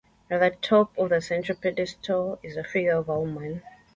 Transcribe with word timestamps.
At 0.31 0.39
the 0.39 0.49
top 0.67 0.97
of 0.97 1.09
the 1.09 1.21
central 1.21 1.59
pedestal 1.59 2.39
is 2.41 2.57
a 2.57 2.63
figure 2.63 2.97
of 2.97 3.07
a 3.09 3.19
woman. 3.19 3.61